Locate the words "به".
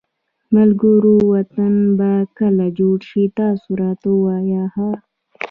1.97-2.11